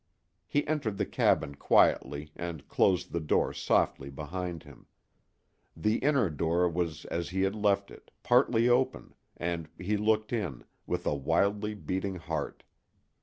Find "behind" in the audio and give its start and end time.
4.09-4.63